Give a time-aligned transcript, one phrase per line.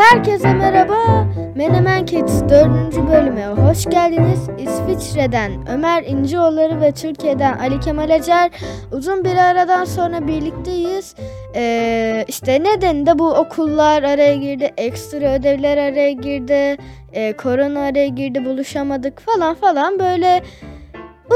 [0.00, 1.26] Herkese merhaba.
[1.54, 2.50] Menemen Kids 4.
[3.10, 4.48] bölüme hoş geldiniz.
[4.58, 8.50] İsviçre'den Ömer İncioğulları ve Türkiye'den Ali Kemal Acar
[8.92, 11.14] uzun bir aradan sonra birlikteyiz.
[11.54, 16.76] Ee, işte nedeni de bu okullar araya girdi, ekstra ödevler araya girdi,
[17.12, 20.42] e, korona araya girdi, buluşamadık falan falan böyle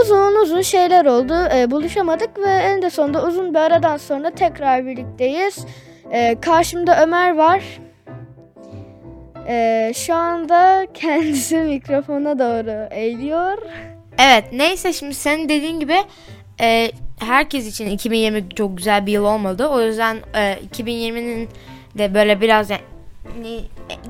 [0.01, 1.35] uzun uzun şeyler oldu.
[1.55, 5.67] Ee, buluşamadık ve en de sonunda uzun bir aradan sonra tekrar birlikteyiz.
[6.12, 7.84] Ee, karşımda Ömer var.
[9.49, 13.59] Ee, şu anda kendisi mikrofona doğru eğiliyor.
[14.19, 15.97] Evet neyse şimdi senin dediğin gibi
[16.61, 19.69] e, herkes için 2020 çok güzel bir yıl olmadı.
[19.69, 21.49] O yüzden e, 2020'nin
[21.99, 23.61] de böyle biraz yani,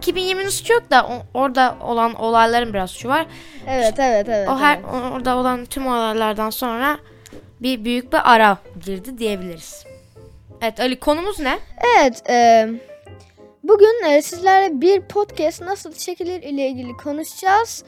[0.01, 3.27] 2020'nin suçu yok da o- orada olan olayların biraz suçu var.
[3.69, 4.49] Evet evet evet.
[4.49, 4.87] o her evet.
[5.15, 6.99] orada olan tüm olaylardan sonra
[7.63, 9.85] bir büyük bir ara girdi diyebiliriz.
[10.63, 11.59] Evet Ali konumuz ne?
[11.99, 12.69] Evet, e,
[13.69, 17.85] bugün e, sizlerle bir podcast nasıl çekilir ile ilgili konuşacağız.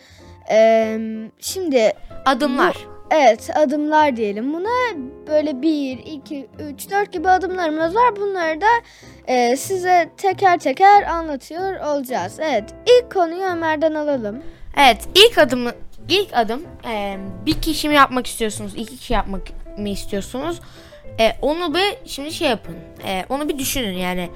[0.50, 0.98] E,
[1.38, 1.92] şimdi
[2.24, 2.76] Adımlar.
[3.10, 4.98] evet adımlar diyelim buna.
[5.26, 8.16] Böyle 1, 2, 3, 4 gibi adımlarımız var.
[8.16, 8.66] Bunları da
[9.26, 12.38] e, size teker teker anlatıyor olacağız.
[12.40, 14.42] Evet, ilk konuyu Ömer'den alalım.
[14.76, 15.72] Evet ilk adımı
[16.08, 19.42] ilk adım e, bir kişi mi yapmak istiyorsunuz iki kişi yapmak
[19.78, 20.60] mı istiyorsunuz
[21.20, 24.28] E, onu bir şimdi şey yapın E, onu bir düşünün yani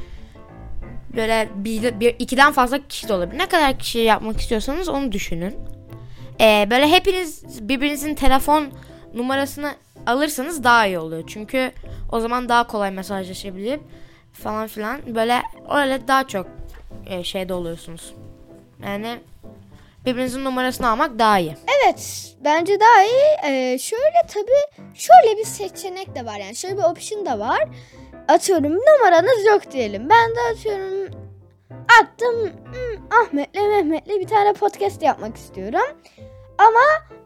[1.17, 5.57] böyle bir, bir ikiden fazla kişi de olabilir ne kadar kişi yapmak istiyorsanız onu düşünün
[6.41, 8.69] E, böyle hepiniz birbirinizin telefon
[9.15, 9.75] numarasını
[10.07, 11.73] alırsanız daha iyi oluyor çünkü
[12.13, 13.81] o zaman daha kolay mesajlaşabilip
[14.33, 16.47] falan filan böyle öyle daha çok
[17.07, 18.15] e, şeyde oluyorsunuz
[18.83, 19.19] yani
[20.07, 21.57] birbirinizin numarasını almak daha iyi.
[21.83, 23.53] Evet bence daha iyi.
[23.53, 27.69] Ee, şöyle tabii şöyle bir seçenek de var yani şöyle bir option da var.
[28.31, 30.09] Atıyorum numaranız yok diyelim.
[30.09, 31.09] Ben de atıyorum
[32.03, 35.97] attım hmm, Ahmet'le Mehmet'le bir tane podcast yapmak istiyorum.
[36.59, 36.81] Ama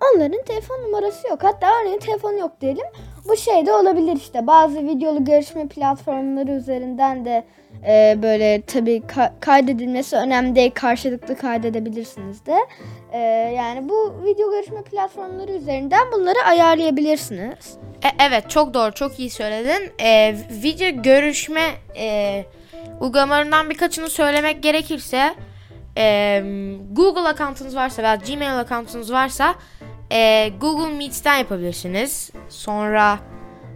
[0.05, 1.42] onların telefon numarası yok.
[1.42, 2.86] Hatta örneğin telefonu yok diyelim.
[3.29, 4.46] Bu şey de olabilir işte.
[4.46, 7.45] Bazı videolu görüşme platformları üzerinden de
[7.89, 10.70] e, böyle tabii ka- kaydedilmesi önemli değil.
[10.74, 12.56] Karşılıklı kaydedebilirsiniz de.
[13.12, 13.18] E,
[13.56, 17.77] yani bu video görüşme platformları üzerinden bunları ayarlayabilirsiniz.
[18.05, 19.92] E, evet çok doğru çok iyi söyledin.
[20.00, 22.44] E, video görüşme e,
[23.00, 25.34] uygulamalarından birkaçını söylemek gerekirse
[25.98, 26.42] e,
[26.92, 29.55] Google account'unuz varsa veya Gmail account'unuz varsa
[30.12, 32.30] e, Google Meet'ten yapabilirsiniz.
[32.48, 33.18] Sonra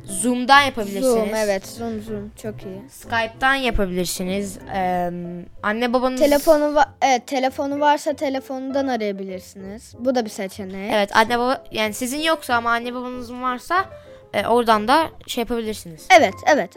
[0.08, 1.04] Zoom'dan yapabilirsiniz.
[1.06, 2.82] Zoom evet Zoom Zoom çok iyi.
[2.90, 4.58] Skype'tan yapabilirsiniz.
[4.74, 5.10] E,
[5.62, 9.94] anne babanız Telefonu va- evet telefonu varsa telefonundan arayabilirsiniz.
[9.98, 10.92] Bu da bir seçenek.
[10.94, 13.84] Evet anne baba yani sizin yoksa ama anne babanızın varsa
[14.34, 16.06] e, oradan da şey yapabilirsiniz.
[16.18, 16.70] Evet, evet.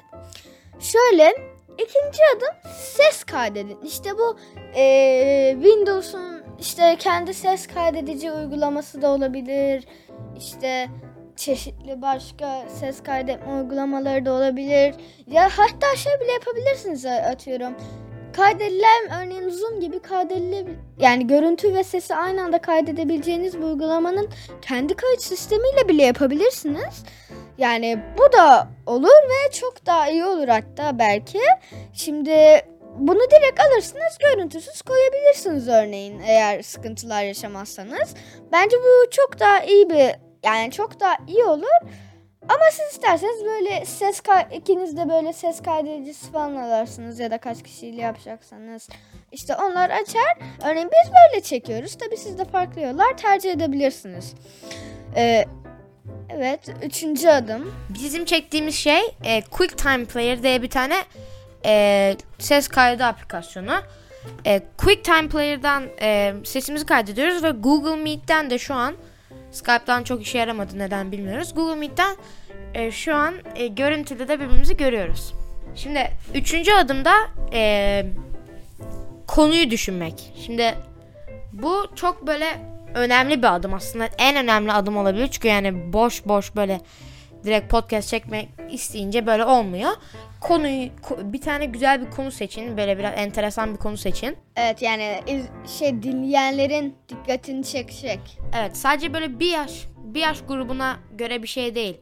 [0.79, 1.31] Şöyle
[1.73, 3.77] ikinci adım ses kaydedin.
[3.85, 4.37] İşte bu
[4.75, 9.83] eee, Windows'un işte kendi ses kaydedici uygulaması da olabilir.
[10.37, 10.87] İşte
[11.35, 14.95] çeşitli başka ses kaydetme uygulamaları da olabilir.
[15.27, 17.75] Ya hatta şey bile yapabilirsiniz atıyorum.
[18.33, 24.29] Kaydedilen örneğin Zoom gibi kaydedilebilir yani görüntü ve sesi aynı anda kaydedebileceğiniz bir uygulamanın
[24.61, 27.03] kendi kayıt sistemiyle bile yapabilirsiniz.
[27.57, 31.39] Yani bu da olur ve çok daha iyi olur hatta belki.
[31.93, 32.61] Şimdi
[32.97, 38.15] bunu direkt alırsınız görüntüsüz koyabilirsiniz örneğin eğer sıkıntılar yaşamazsanız.
[38.51, 41.87] Bence bu çok daha iyi bir yani çok daha iyi olur.
[42.49, 44.21] Ama siz isterseniz böyle ses
[44.51, 48.89] ikiniz de böyle ses kaydedicisi falan alırsınız ya da kaç kişiyle yapacaksanız.
[49.31, 50.37] İşte onlar açar.
[50.65, 51.97] Örneğin biz böyle çekiyoruz.
[51.97, 54.33] Tabii siz de farklı yollar tercih edebilirsiniz.
[55.15, 55.45] Ee,
[56.29, 56.59] evet.
[56.83, 57.75] Üçüncü adım.
[57.89, 60.95] Bizim çektiğimiz şey e, QuickTime Player diye bir tane
[61.65, 63.75] e, ses kaydı aplikasyonu.
[64.45, 68.95] E, QuickTime Player'dan e, sesimizi kaydediyoruz ve Google Meet'ten de şu an
[69.51, 71.53] Skype'dan çok işe yaramadı neden bilmiyoruz.
[71.55, 72.15] Google Meet'ten
[72.73, 75.33] e, şu an e, görüntüde de birbirimizi görüyoruz.
[75.75, 77.13] Şimdi üçüncü adımda
[77.53, 78.05] e,
[79.27, 80.33] konuyu düşünmek.
[80.45, 80.75] Şimdi
[81.53, 82.45] bu çok böyle
[82.95, 84.09] önemli bir adım aslında.
[84.17, 85.27] En önemli adım olabilir.
[85.27, 86.81] Çünkü yani boş boş böyle
[87.43, 89.91] direkt podcast çekmek isteyince böyle olmuyor.
[90.41, 92.77] Konuyu ko- bir tane güzel bir konu seçin.
[92.77, 94.37] Böyle biraz enteresan bir konu seçin.
[94.55, 95.19] Evet yani
[95.79, 98.19] şey dinleyenlerin dikkatini çekecek.
[98.59, 101.97] Evet sadece böyle bir yaş bir yaş grubuna göre bir şey değil.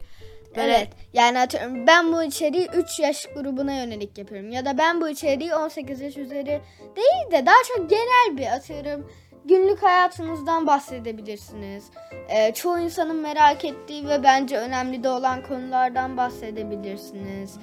[0.56, 0.88] Böyle Evet.
[1.12, 4.50] Yani atıyorum ben bu içeriği 3 yaş grubuna yönelik yapıyorum.
[4.50, 6.60] Ya da ben bu içeriği 18 yaş üzeri
[6.96, 9.12] değil de daha çok genel bir atıyorum.
[9.44, 11.84] Günlük hayatınızdan bahsedebilirsiniz.
[12.28, 17.54] Ee, çoğu insanın merak ettiği ve bence önemli de olan konulardan bahsedebilirsiniz.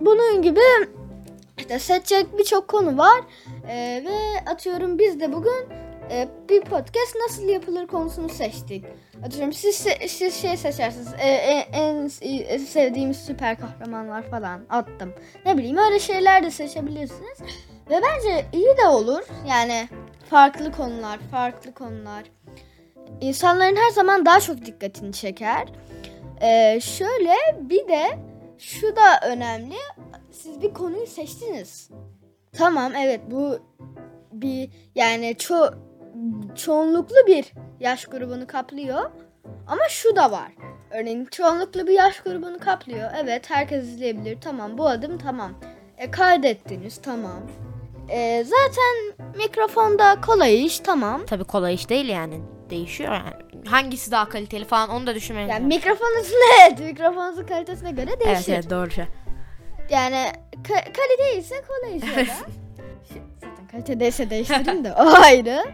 [0.00, 0.60] Bunun gibi
[1.58, 3.20] işte seçecek birçok konu var
[3.68, 5.66] Ee, ve atıyorum biz de bugün
[6.10, 8.84] e, bir podcast nasıl yapılır konusunu seçtik.
[9.26, 15.14] Atıyorum siz siz şey seçersiniz e, e- en s- sevdiğimiz süper kahramanlar falan attım.
[15.46, 17.38] Ne bileyim öyle şeyler de seçebilirsiniz
[17.90, 19.88] ve bence iyi de olur yani
[20.30, 22.24] farklı konular farklı konular
[23.20, 25.68] insanların her zaman daha çok dikkatini çeker.
[26.42, 28.18] Ee, şöyle bir de
[28.58, 29.74] şu da önemli.
[30.30, 31.90] Siz bir konuyu seçtiniz.
[32.52, 33.58] Tamam evet bu
[34.32, 35.70] bir yani ço
[36.54, 39.10] çoğunluklu bir yaş grubunu kaplıyor.
[39.66, 40.52] Ama şu da var.
[40.90, 43.10] Örneğin çoğunluklu bir yaş grubunu kaplıyor.
[43.22, 44.40] Evet herkes izleyebilir.
[44.40, 45.52] Tamam bu adım tamam.
[45.98, 47.42] E, kaydettiniz tamam.
[48.08, 51.26] E, zaten mikrofonda kolay iş tamam.
[51.26, 52.40] Tabii kolay iş değil yani.
[52.70, 53.66] Değişiyor yani.
[53.68, 55.68] Hangisi daha kaliteli falan onu da düşünmeniz Yani lazım.
[55.68, 58.24] mikrofonunuzun evet mikrofonunuzun kalitesine göre değişir.
[58.34, 59.04] Evet evet doğru şey.
[59.90, 60.32] Yani
[60.62, 62.24] ka- kalite ise kolay iş ya da.
[62.24, 65.64] Şu- Zaten kalite değilse değiştirin de o ayrı.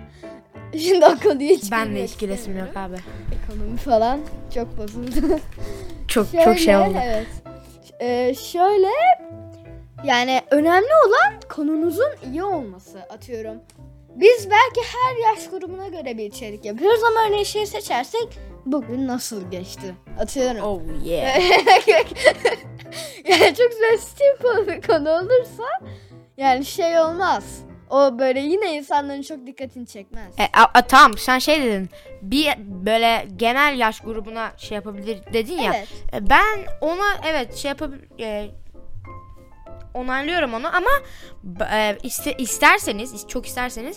[0.79, 2.97] Şimdi o konuyu hiç Ben de girmek hiç gülesim yok abi.
[3.45, 4.21] Ekonomi falan
[4.55, 5.41] çok bozuldu.
[6.09, 6.99] Çok çok şey oldu.
[7.05, 7.27] Evet.
[8.01, 8.89] Ee, şöyle
[10.05, 13.57] yani önemli olan konunuzun iyi olması atıyorum.
[14.17, 18.29] Biz belki her yaş grubuna göre bir içerik yapıyoruz ama örneğin şey seçersek
[18.67, 20.61] bugün nasıl geçti atıyorum.
[20.65, 21.41] Oh yeah.
[23.29, 25.65] yani çok sensitif bir konu olursa
[26.37, 27.45] yani şey olmaz.
[27.91, 30.35] O böyle yine insanların çok dikkatini çekmez.
[30.39, 31.89] E, a- a- tamam sen şey dedin.
[32.23, 35.73] Bir böyle genel yaş grubuna şey yapabilir dedin ya.
[35.77, 35.89] Evet.
[36.15, 38.49] E, Ben ona evet şey yapabilir e,
[39.95, 40.91] onaylıyorum onu ama
[41.73, 43.97] e, iste- isterseniz is- çok isterseniz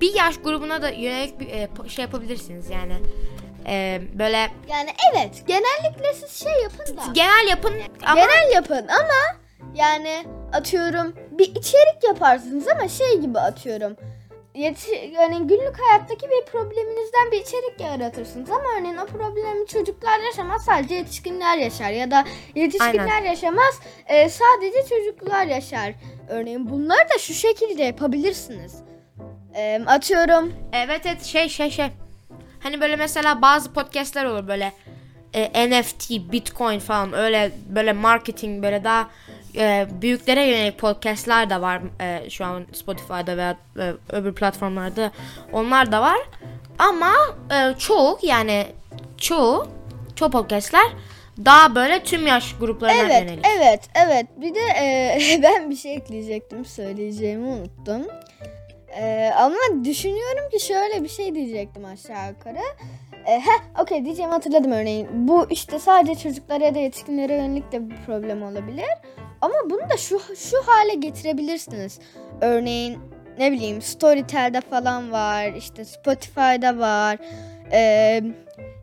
[0.00, 2.94] bir yaş grubuna da yönelik bir e, şey yapabilirsiniz yani.
[3.66, 4.36] E, böyle
[4.70, 7.02] Yani evet genellikle siz şey yapın da.
[7.14, 7.74] genel yapın
[8.06, 9.40] ama Genel yapın ama
[9.74, 13.96] yani atıyorum bir içerik yaparsınız ama şey gibi atıyorum.
[14.54, 20.94] Yani günlük hayattaki bir probleminizden bir içerik yaratırsınız ama örneğin o problemi çocuklar yaşamaz sadece
[20.94, 25.94] yetişkinler yaşar ya da yetişkinler yaşamaz e, sadece çocuklar yaşar.
[26.28, 28.82] Örneğin bunları da şu şekilde yapabilirsiniz.
[29.54, 31.88] E, atıyorum evet evet şey şey şey.
[32.60, 34.72] Hani böyle mesela bazı podcastler olur böyle
[35.34, 39.10] e, NFT, Bitcoin falan öyle böyle marketing böyle daha
[39.56, 45.10] e, büyüklere yönelik podcastler de var e, şu an Spotify'da veya e, öbür platformlarda
[45.52, 46.18] onlar da var.
[46.78, 47.12] Ama
[47.50, 48.66] e, çoğu yani
[49.18, 49.66] çoğu
[50.16, 50.86] çoğu podcastler
[51.44, 53.46] daha böyle tüm yaş gruplarına Evet, yönelik.
[53.56, 54.26] evet, evet.
[54.36, 58.02] Bir de e, ben bir şey ekleyecektim, söyleyeceğimi unuttum.
[59.00, 62.58] E, ama düşünüyorum ki şöyle bir şey diyecektim aşağı yukarı.
[63.26, 65.08] E, heh, okey diyeceğimi hatırladım örneğin.
[65.12, 68.86] Bu işte sadece çocuklara ya da yetişkinlere yönelik de bir problem olabilir.
[69.42, 71.98] Ama bunu da şu şu hale getirebilirsiniz.
[72.40, 72.98] Örneğin
[73.38, 77.18] ne bileyim Storytel'de falan var, işte Spotify'da var.
[77.72, 77.80] E,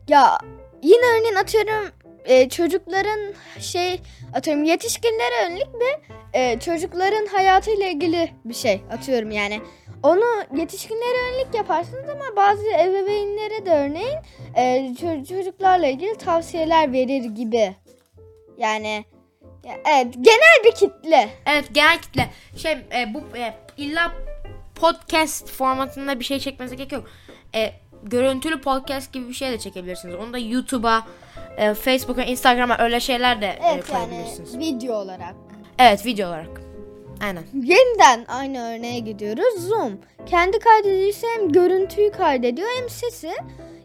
[0.08, 0.38] ya
[0.82, 1.90] yine örneğin atıyorum
[2.24, 4.00] e, çocukların şey
[4.34, 6.10] atıyorum yetişkinlere yönelik bir
[6.40, 9.60] e, çocukların hayatıyla ilgili bir şey atıyorum yani.
[10.02, 10.24] Onu
[10.56, 14.18] yetişkinlere yönelik yaparsınız ama bazı ebeveynlere de örneğin
[14.54, 14.62] e,
[15.00, 17.74] ço- çocuklarla ilgili tavsiyeler verir gibi.
[18.58, 19.04] Yani ya,
[19.64, 21.30] evet genel bir kitle.
[21.46, 24.12] Evet genel kitle şey e, bu e, illa
[24.74, 27.04] podcast formatında bir şey çekmenize gerek yok.
[27.54, 30.14] E, görüntülü podcast gibi bir şey de çekebilirsiniz.
[30.14, 31.06] Onu da YouTube'a,
[31.56, 34.54] e, Facebook'a, Instagram'a öyle şeyler de e, Evet koyabilirsiniz.
[34.54, 35.34] yani video olarak.
[35.78, 36.60] Evet video olarak.
[37.22, 37.44] Aynen.
[37.54, 39.68] Yeniden aynı örneğe gidiyoruz.
[39.68, 39.98] Zoom.
[40.26, 43.32] Kendi kaydedicisi hem görüntüyü kaydediyor hem sesi.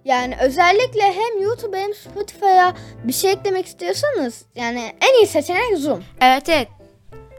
[0.05, 6.03] Yani özellikle hem YouTube hem Spotify'a bir şey eklemek istiyorsanız yani en iyi seçenek Zoom.
[6.21, 6.67] Evet evet.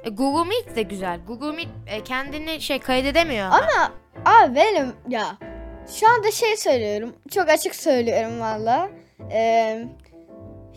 [0.04, 1.20] E, Google Meet de güzel.
[1.26, 3.46] Google Meet e, kendini şey kaydedemiyor.
[3.46, 3.92] Ama
[4.24, 5.38] abi benim ya
[6.00, 7.14] şu anda şey söylüyorum.
[7.30, 8.88] Çok açık söylüyorum valla.
[9.32, 9.84] Ee,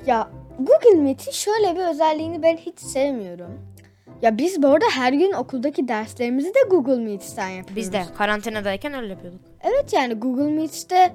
[0.06, 0.30] ya
[0.60, 3.60] Google Meet'in şöyle bir özelliğini ben hiç sevmiyorum.
[4.22, 7.76] Ya biz bu arada her gün okuldaki derslerimizi de Google Meet'ten yapıyoruz.
[7.76, 9.42] Biz de karantinadayken öyle yapıyorduk.
[9.64, 11.14] Evet yani Google Meet'te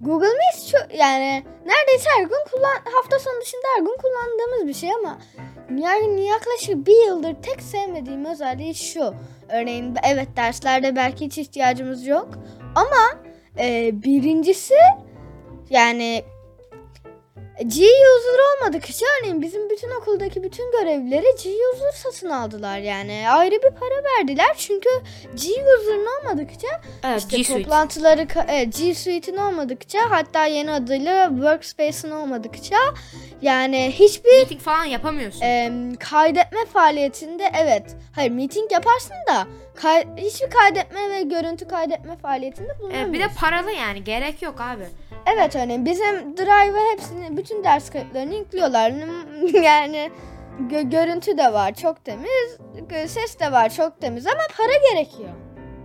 [0.00, 4.74] Google Meet çok yani neredeyse her gün kullan hafta sonu dışında her gün kullandığımız bir
[4.74, 5.18] şey ama
[5.78, 9.14] yani yaklaşık bir yıldır tek sevmediğim özelliği şu.
[9.48, 12.28] Örneğin evet derslerde belki hiç ihtiyacımız yok
[12.74, 13.20] ama
[13.58, 14.74] e, birincisi
[15.70, 16.24] yani
[17.66, 23.24] G-User olmadıkça örneğin bizim bütün okuldaki bütün görevlileri G-User satın aldılar yani.
[23.30, 24.88] Ayrı bir para verdiler çünkü
[25.34, 26.68] G-User'ın olmadıkça
[27.04, 27.62] Evet, işte G Suite.
[27.62, 32.76] toplantıları evet, G Suite'in olmadıkça hatta yeni adıyla Workspace'in olmadıkça
[33.42, 35.40] yani hiçbir Meeting falan yapamıyorsun.
[35.40, 42.68] em, kaydetme faaliyetinde evet hayır meeting yaparsın da kay- hiçbir kaydetme ve görüntü kaydetme faaliyetinde
[42.70, 43.12] Evet, bulunamıyorsun.
[43.12, 44.84] bir de paralı yani gerek yok abi.
[45.26, 48.92] Evet örneğin bizim Drive'a hepsini bütün ders kayıtlarını yüklüyorlar.
[49.62, 50.10] Yani
[50.70, 52.58] gö- görüntü de var çok temiz,
[53.06, 55.30] ses de var çok temiz ama para gerekiyor.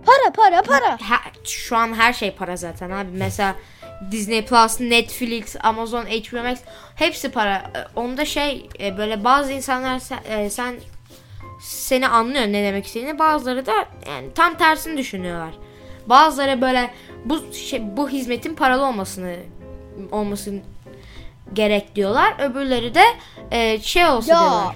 [0.06, 0.96] Para para para.
[1.08, 3.08] Her- şu an her şey para zaten abi.
[3.12, 3.54] Mesela
[4.10, 6.58] Disney Plus, Netflix, Amazon, HBO Max
[6.94, 7.54] hepsi para.
[7.56, 10.74] E, Onda şey e, böyle bazı insanlar sen, e, sen
[11.60, 13.18] seni anlıyor ne demek istediğini.
[13.18, 13.72] Bazıları da
[14.08, 15.54] yani tam tersini düşünüyorlar.
[16.06, 16.90] Bazıları böyle
[17.24, 19.36] bu şey, bu hizmetin paralı olmasını
[20.12, 20.60] olmasını
[21.52, 22.34] gerek diyorlar.
[22.50, 23.02] Öbürleri de
[23.50, 24.74] e, şey olsa Ya diyorlar.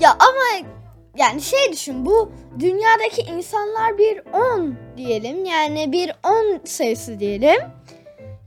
[0.00, 0.68] ya ama
[1.16, 4.20] yani şey düşün bu dünyadaki insanlar bir
[4.56, 7.60] 10 diyelim yani bir 10 sayısı diyelim.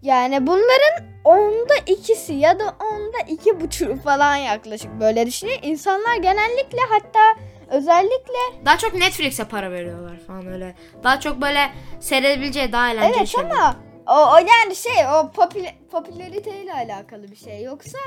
[0.01, 5.59] Yani bunların onda ikisi ya da onda iki buçuğu falan yaklaşık böyle düşünün.
[5.61, 10.75] İnsanlar genellikle hatta özellikle Daha çok Netflix'e para veriyorlar falan öyle.
[11.03, 13.49] Daha çok böyle seyredebileceği daha eğlenceli evet şeyler.
[13.49, 13.75] ama
[14.07, 17.63] o, o yani şey o popüle, popülariteyle alakalı bir şey.
[17.63, 17.97] Yoksa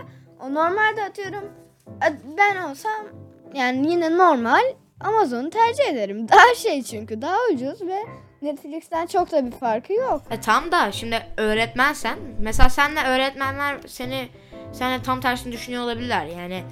[0.41, 1.45] o normalde atıyorum
[1.89, 3.07] e, ben olsam
[3.55, 4.63] yani yine normal
[5.01, 6.29] Amazon'u tercih ederim.
[6.33, 7.99] Daha şey çünkü daha ucuz ve
[8.43, 10.23] Netflix'ten çok da bir farkı yok.
[10.31, 14.29] E tam da şimdi öğretmensen mesela senle öğretmenler seni
[14.73, 16.63] senle tam tersini düşünüyor olabilirler yani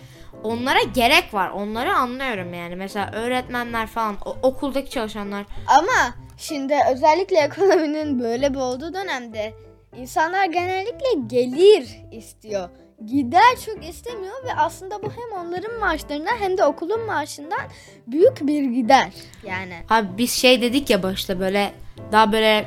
[0.47, 7.38] onlara gerek var onları anlıyorum yani mesela öğretmenler falan o- okuldaki çalışanlar Ama şimdi özellikle
[7.41, 9.55] ekonominin böyle bir olduğu dönemde
[9.97, 12.69] insanlar genellikle gelir istiyor.
[13.07, 17.61] Gider çok istemiyor ve aslında bu hem onların maaşlarından hem de okulun maaşından
[18.07, 19.09] büyük bir gider.
[19.47, 21.73] Yani abi biz şey dedik ya başta böyle
[22.12, 22.67] daha böyle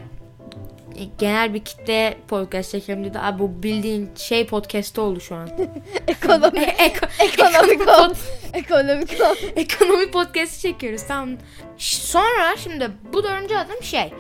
[1.20, 5.50] genel bir kitle podcast çekelim dedi abi bu bildiğin şey podcast oldu şu an
[6.08, 8.14] ekonomi Eko- ekonomik ekonomi ol.
[8.54, 9.36] Ekonomik ol.
[9.56, 11.30] ekonomi podcast'i çekiyoruz tamam.
[11.78, 14.14] Sonra şimdi bu dördüncü adım şey.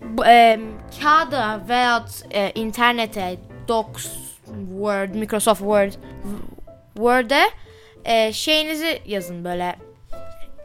[0.00, 0.60] Bu, e,
[1.02, 3.36] kağıda veya e, internete
[3.68, 4.06] Docs,
[4.70, 5.92] Word, Microsoft Word,
[6.94, 7.42] Word'e
[8.04, 9.76] e, şeyinizi yazın böyle.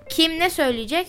[0.10, 1.08] Kim ne söyleyecek?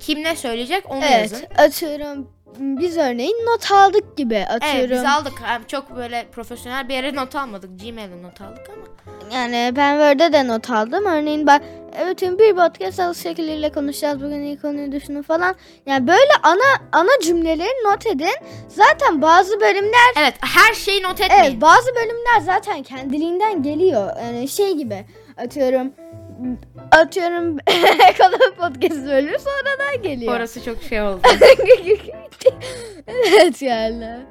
[0.00, 1.36] Kim ne söyleyecek onu yazın.
[1.36, 2.28] Evet atıyorum
[2.58, 4.78] biz örneğin not aldık gibi atıyorum.
[4.78, 5.32] Evet biz aldık.
[5.48, 7.70] Yani Çok böyle profesyonel bir yere not almadık.
[7.80, 8.86] Gmail'e not aldık ama.
[9.34, 11.06] Yani ben Word'de de not aldım.
[11.06, 11.62] Örneğin ben
[11.98, 14.22] evet bir podcast alış şekliyle konuşacağız.
[14.22, 15.54] Bugün ilk konuyu düşünün falan.
[15.86, 18.28] Yani böyle ana ana cümleleri not edin.
[18.68, 21.42] Zaten bazı bölümler Evet her şeyi not etmeyin.
[21.44, 24.16] evet bazı bölümler zaten kendiliğinden geliyor.
[24.22, 25.04] Yani şey gibi
[25.44, 25.92] atıyorum
[27.00, 27.58] atıyorum
[28.08, 30.36] ekonomi podcast bölümü sonradan geliyor.
[30.36, 31.20] Orası çok şey oldu.
[33.06, 34.26] evet yani.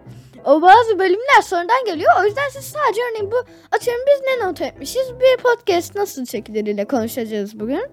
[0.46, 2.12] O bazı bölümler sonradan geliyor.
[2.22, 3.38] O yüzden siz sadece örneğin bu
[3.72, 5.12] atıyorum biz ne not etmişiz?
[5.20, 7.86] Bir podcast nasıl çekilir ile konuşacağız bugün.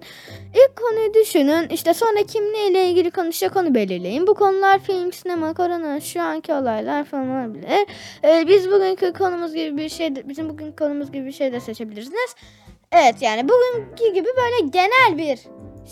[0.54, 1.68] İlk konuyu düşünün.
[1.68, 4.26] İşte sonra kim neyle ilgili konuşacak onu belirleyin.
[4.26, 7.86] Bu konular film, sinema, korona, şu anki olaylar falan olabilir.
[8.24, 12.34] Ee, biz bugünkü konumuz gibi bir şey bizim bugünkü konumuz gibi bir şey de seçebilirsiniz.
[12.96, 15.38] Evet yani bugünkü gibi böyle genel bir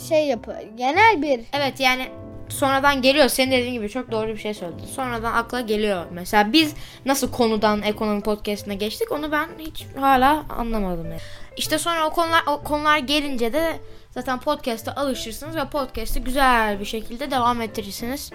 [0.09, 2.09] şey yapı, genel bir Evet yani
[2.49, 3.29] sonradan geliyor.
[3.29, 4.87] Senin dediğin gibi çok doğru bir şey söyledin.
[4.87, 6.05] Sonradan akla geliyor.
[6.13, 6.75] Mesela biz
[7.07, 11.21] nasıl konudan ekonomi podcastine geçtik onu ben hiç hala anlamadım yani.
[11.57, 13.73] İşte sonra o konular o konular gelince de
[14.15, 18.31] zaten podcast'a alışırsınız ve podcast'ı güzel bir şekilde devam ettirirsiniz.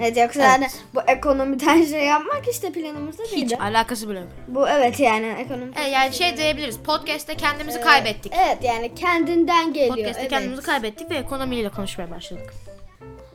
[0.00, 0.50] Evet yoksa Evet.
[0.50, 3.58] yani bu ekonomiden şey yapmak işte planımızda Hiç değildi.
[3.60, 4.28] alakası bile yok.
[4.48, 5.72] Bu evet yani ekonomi.
[5.76, 6.78] Evet, yani şey diyebiliriz.
[6.78, 8.32] Podcast'te kendimizi kaybettik.
[8.46, 9.96] Evet yani kendinden geliyor.
[9.96, 10.30] Podcast'te evet.
[10.30, 12.54] kendimizi kaybettik ve ekonomiyle konuşmaya başladık.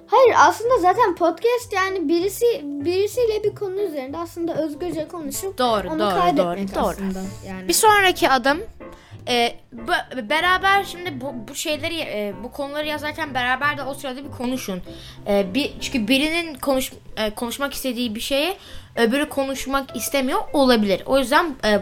[0.08, 6.00] Hayır aslında zaten podcast yani birisi birisiyle bir konu üzerinde aslında özgürce konuşup Doğru, onu
[6.00, 6.92] doğru, kaydetmek doğru, doğru.
[6.92, 7.20] aslında.
[7.48, 7.68] Yani.
[7.68, 8.62] Bir sonraki adım
[9.28, 14.24] e, bu- beraber şimdi bu, bu şeyleri e, bu konuları yazarken beraber de o sırada
[14.26, 14.82] bir konuşun.
[15.28, 18.56] E, bir çünkü birinin konuş e, konuşmak istediği bir şeyi
[18.96, 21.04] öbürü konuşmak istemiyor olabilir.
[21.06, 21.80] O yüzden e,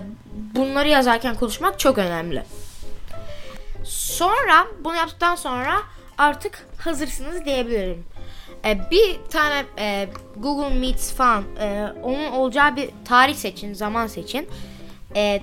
[0.55, 2.43] bunları yazarken konuşmak çok önemli.
[3.85, 5.73] Sonra bunu yaptıktan sonra
[6.17, 8.05] artık hazırsınız diyebilirim.
[8.65, 10.07] E, bir tane e,
[10.37, 14.49] Google Meets falan e, onun olacağı bir tarih seçin, zaman seçin.
[15.15, 15.41] E,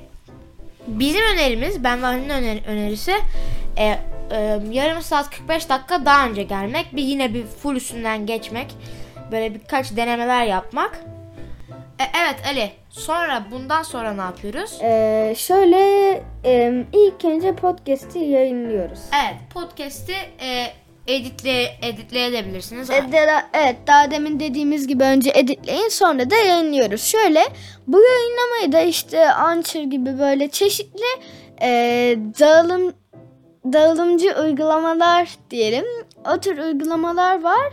[0.89, 3.13] bizim önerimiz, ben ve Ali'nin öner- önerisi
[3.77, 3.85] e,
[4.31, 6.97] e, yarım saat 45 dakika daha önce gelmek.
[6.97, 8.75] Bir yine bir full üstünden geçmek.
[9.33, 11.01] Böyle birkaç denemeler yapmak.
[12.01, 12.71] E, evet Ali.
[12.91, 14.79] Sonra bundan sonra ne yapıyoruz?
[14.83, 15.79] Ee, şöyle
[16.45, 18.99] e, ilk önce podcast'i yayınlıyoruz.
[19.25, 20.67] Evet, podcast'i e,
[21.09, 22.91] editle editleyebilirsiniz.
[22.91, 27.03] E, de- evet daha demin dediğimiz gibi önce editleyin sonra da yayınlıyoruz.
[27.03, 27.41] Şöyle
[27.87, 31.07] bu yayınlamayı da işte Anchor gibi böyle çeşitli
[31.63, 31.69] e,
[32.41, 32.93] dağılım
[33.73, 35.85] dağılımcı uygulamalar diyelim.
[36.35, 37.73] O tür uygulamalar var.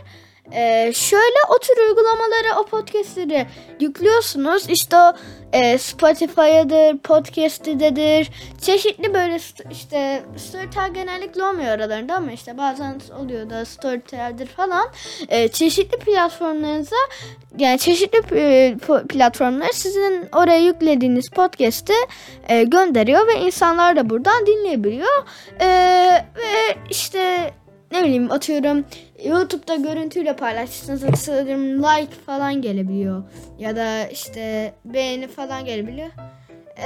[0.52, 3.46] E, şöyle o tür uygulamaları o podcastleri
[3.80, 4.68] yüklüyorsunuz.
[4.68, 5.12] İşte o
[5.52, 8.30] e, Spotify'adır, Podcast'idedir.
[8.60, 9.38] Çeşitli böyle
[9.70, 14.86] işte Storytel genellikle olmuyor aralarında ama işte bazen oluyor da Storytel'dir falan.
[15.28, 16.96] E, çeşitli platformlarınıza
[17.58, 18.76] yani çeşitli e,
[19.08, 21.94] platformlar sizin oraya yüklediğiniz podcast'i
[22.48, 25.24] e, gönderiyor ve insanlar da buradan dinleyebiliyor.
[25.60, 25.66] E,
[26.36, 27.50] ve işte
[27.92, 28.84] ne bileyim atıyorum
[29.24, 33.22] YouTube'da görüntüyle paylaştığınız atıyorum like falan gelebiliyor.
[33.58, 36.08] Ya da işte beğeni falan gelebiliyor.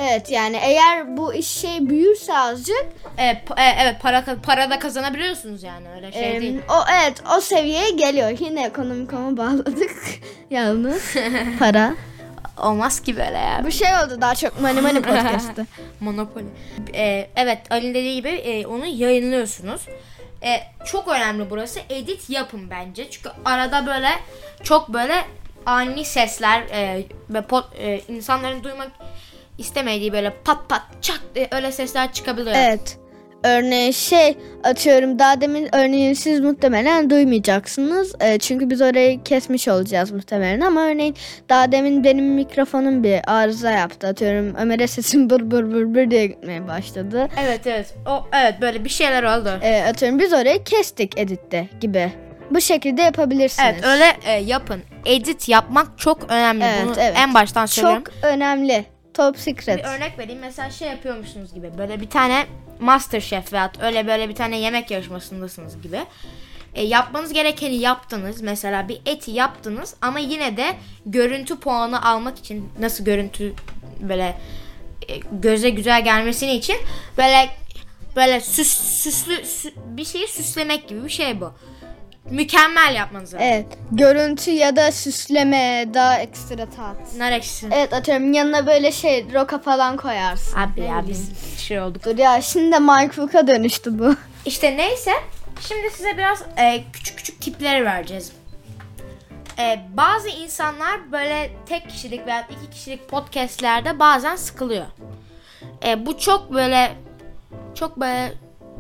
[0.01, 2.87] Evet yani eğer bu iş şey büyürse azıcık
[3.19, 6.59] E, pa- e, evet para para da kazanabiliyorsunuz yani öyle şey em, değil.
[6.69, 8.31] o evet o seviyeye geliyor.
[8.41, 9.91] Yine ekonomikoma bağladık.
[10.51, 11.15] Yalnız
[11.59, 11.95] para.
[12.63, 13.63] Olmaz ki böyle ya.
[13.67, 15.67] Bu şey oldu daha çok Money Money podcast'ı.
[16.01, 16.45] Monopoly.
[16.95, 19.83] E, evet Ali'nin dediği gibi e, onu yayınlıyorsunuz.
[20.43, 21.81] E, çok önemli burası.
[21.91, 23.11] Edit yapın bence.
[23.11, 24.09] Çünkü arada böyle
[24.63, 25.25] çok böyle
[25.67, 28.91] ani sesler e, ve pot- e, insanların duymak
[29.59, 32.57] istemediği böyle pat pat çat e, öyle sesler çıkabiliyor.
[32.57, 32.99] Evet.
[33.45, 38.15] Örneğin şey atıyorum daha demin örneğin siz muhtemelen duymayacaksınız.
[38.21, 41.17] Ee, çünkü biz orayı kesmiş olacağız muhtemelen ama örneğin
[41.49, 44.07] daha demin benim mikrofonum bir arıza yaptı.
[44.09, 47.29] Atıyorum Ömer'e sesim bır bır bır bır diye gitmeye başladı.
[47.45, 47.95] Evet evet.
[48.07, 49.51] O evet böyle bir şeyler oldu.
[49.63, 52.13] Ee, atıyorum biz orayı kestik editte gibi.
[52.51, 53.69] Bu şekilde yapabilirsiniz.
[53.73, 54.83] Evet öyle e, yapın.
[55.07, 56.65] Edit yapmak çok önemli.
[56.65, 57.17] Evet, Bunu evet.
[57.19, 58.05] en baştan söylüyorum.
[58.05, 58.85] Çok önemli.
[59.21, 59.79] Top secret.
[59.79, 60.41] Bir örnek vereyim.
[60.41, 61.79] Mesela şey yapıyormuşsunuz gibi.
[61.79, 62.47] Böyle bir tane
[62.81, 66.01] Masterchef veya öyle böyle bir tane yemek yarışmasındasınız gibi.
[66.75, 68.41] E, yapmanız gerekeni yaptınız.
[68.41, 73.55] Mesela bir eti yaptınız ama yine de görüntü puanı almak için nasıl görüntü
[74.01, 74.37] böyle
[75.09, 76.77] e, göze güzel gelmesini için
[77.19, 77.49] böyle
[78.17, 81.53] böyle süs, süslü sü- bir şeyi süslemek gibi bir şey bu.
[82.31, 83.47] Mükemmel yapmanız lazım.
[83.49, 83.67] Evet.
[83.93, 87.17] Görüntü ya da süsleme daha ekstra tat.
[87.17, 87.69] Nar ekşisi.
[87.73, 90.59] Evet atıyorum yanına böyle şey roka falan koyarsın.
[90.59, 92.05] Abi ya biz şey olduk.
[92.05, 94.15] Dur ya şimdi de Mike Cook'a dönüştü bu.
[94.47, 95.13] İşte neyse.
[95.69, 98.33] Şimdi size biraz e, küçük küçük tipleri vereceğiz.
[99.59, 104.87] E, bazı insanlar böyle tek kişilik veya iki kişilik podcastlerde bazen sıkılıyor.
[105.87, 106.93] E, bu çok böyle
[107.75, 108.33] çok böyle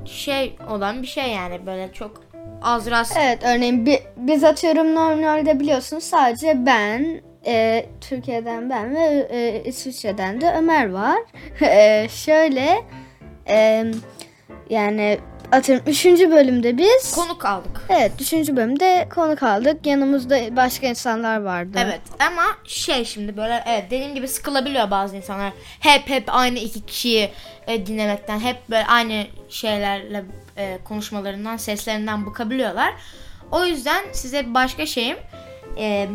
[0.04, 2.29] şey olan bir şey yani böyle çok
[2.62, 3.16] az rast.
[3.20, 10.40] Evet örneğin bi- biz atıyorum normalde biliyorsunuz sadece ben e, Türkiye'den ben ve e, İsviçre'den
[10.40, 11.18] de Ömer var.
[11.62, 12.77] E, şöyle
[13.49, 13.85] e,
[14.70, 15.18] yani
[15.52, 16.04] atıyorum 3.
[16.06, 17.82] bölümde biz Konuk aldık.
[17.88, 18.32] Evet 3.
[18.32, 19.86] bölümde konuk aldık.
[19.86, 21.78] Yanımızda başka insanlar vardı.
[21.84, 25.52] Evet ama şey şimdi böyle evet dediğim gibi sıkılabiliyor bazı insanlar.
[25.80, 27.30] Hep hep aynı iki kişiyi
[27.66, 30.24] e, dinlemekten hep böyle aynı şeylerle
[30.56, 32.94] e, konuşmalarından seslerinden bıkabiliyorlar.
[33.50, 35.16] O yüzden size başka şeyim
[35.78, 36.08] e,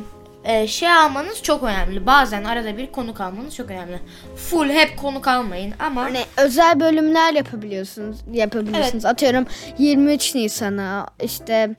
[0.45, 2.05] e, şey almanız çok önemli.
[2.05, 3.99] Bazen arada bir konuk almanız çok önemli.
[4.35, 8.17] Full hep konuk almayın ama Hani özel bölümler yapabiliyorsunuz.
[8.31, 9.05] Yapabilirsiniz.
[9.05, 9.45] Atıyorum
[9.77, 11.75] 23 Nisan'a işte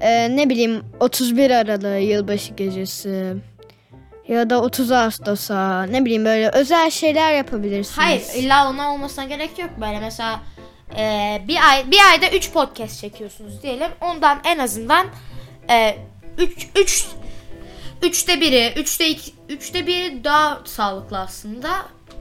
[0.00, 3.34] e, ne bileyim 31 Aralık'ı yılbaşı gecesi
[4.28, 7.98] ya da 30 Ağustos'a ne bileyim böyle özel şeyler yapabilirsiniz.
[7.98, 10.40] Hayır illa ona olmasına gerek yok böyle mesela
[10.98, 15.06] e, bir ay bir ayda 3 podcast çekiyorsunuz diyelim ondan en azından
[16.38, 17.06] 3 3
[18.04, 21.68] üçte biri üçte iki, üçte biri daha sağlıklı aslında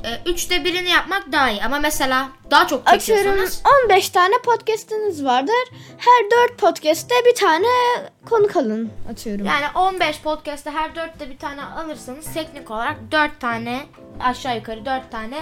[0.03, 5.25] e, üçte birini yapmak daha iyi ama mesela daha çok Atıyorum çekiyorsanız 15 tane podcast'iniz
[5.25, 5.69] vardır.
[5.97, 7.67] Her 4 podcast'te bir tane
[8.29, 9.45] konuk alın atıyorum.
[9.45, 13.81] yani 15 podcast'te her 4'te bir tane alırsanız teknik olarak 4 tane
[14.19, 15.37] aşağı yukarı 4 tane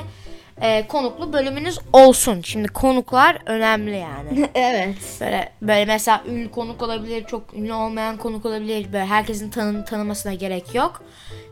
[0.61, 2.41] e, konuklu bölümünüz olsun.
[2.41, 4.49] Şimdi konuklar önemli yani.
[4.55, 4.95] evet.
[5.21, 8.93] Böyle böyle mesela ünlü konuk olabilir, çok ünlü olmayan konuk olabilir.
[8.93, 11.03] Böyle herkesin tanı, tanımasına gerek yok.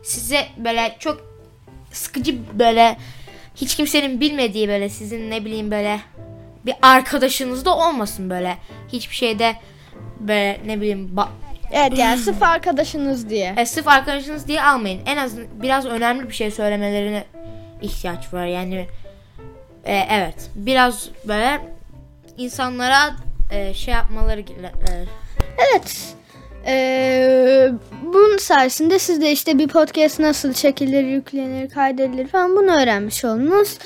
[0.02, 1.30] Size böyle çok
[1.92, 2.96] sıkıcı böyle
[3.56, 6.00] hiç kimsenin bilmediği böyle sizin ne bileyim böyle
[6.66, 8.56] bir arkadaşınız da olmasın böyle.
[8.92, 9.56] Hiçbir şeyde
[10.20, 11.16] böyle ne bileyim
[11.72, 13.54] Evet yani sırf arkadaşınız diye.
[13.56, 15.00] e, sırf arkadaşınız diye almayın.
[15.06, 17.24] En az biraz önemli bir şey söylemelerine
[17.82, 18.46] ihtiyaç var.
[18.46, 18.86] Yani
[19.84, 21.60] e, evet biraz böyle
[22.38, 23.16] insanlara
[23.50, 24.44] e, şey yapmaları e,
[25.58, 26.14] Evet.
[26.66, 27.68] Ee,
[28.02, 33.78] bunun sayesinde siz de işte bir podcast nasıl çekilir, yüklenir, kaydedilir falan bunu öğrenmiş oldunuz.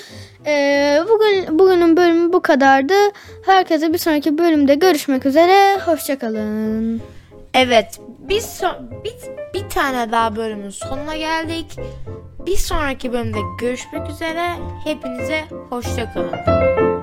[0.46, 2.94] Ee, bugün bugünün bölümü bu kadardı.
[3.46, 5.80] Herkese bir sonraki bölümde görüşmek üzere.
[5.80, 7.02] Hoşçakalın.
[7.54, 9.14] Evet, biz so- bir,
[9.54, 11.66] bir tane daha bölümün sonuna geldik.
[12.46, 14.50] Bir sonraki bölümde görüşmek üzere.
[14.84, 16.93] Hepinize hoşça kalın.